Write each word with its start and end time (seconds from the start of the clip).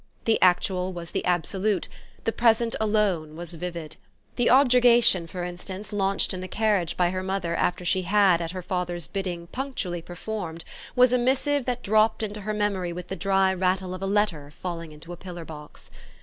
The 0.25 0.41
actual 0.41 0.91
was 0.91 1.11
the 1.11 1.23
absolute, 1.25 1.87
the 2.23 2.31
present 2.31 2.75
alone 2.81 3.35
was 3.35 3.53
vivid. 3.53 3.97
The 4.35 4.47
objurgation 4.49 5.27
for 5.27 5.43
instance 5.43 5.93
launched 5.93 6.33
in 6.33 6.41
the 6.41 6.47
carriage 6.47 6.97
by 6.97 7.11
her 7.11 7.21
mother 7.21 7.55
after 7.55 7.85
she 7.85 8.01
had 8.01 8.41
at 8.41 8.49
her 8.49 8.63
father's 8.63 9.05
bidding 9.05 9.45
punctually 9.45 10.01
performed 10.01 10.65
was 10.95 11.13
a 11.13 11.19
missive 11.19 11.65
that 11.65 11.83
dropped 11.83 12.23
into 12.23 12.41
her 12.41 12.53
memory 12.55 12.91
with 12.91 13.09
the 13.09 13.15
dry 13.15 13.53
rattle 13.53 13.93
of 13.93 14.01
a 14.01 14.07
letter 14.07 14.51
falling 14.59 14.91
into 14.91 15.13
a 15.13 15.17
pillar 15.17 15.45
box. 15.45 15.91